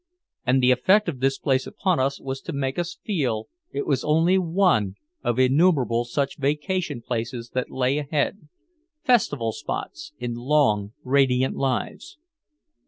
[0.47, 4.03] And the effect of this place upon us was to make us feel it was
[4.03, 8.47] only one of innumerable such vacation places that lay ahead,
[9.03, 12.17] festival spots in long, radiant lives.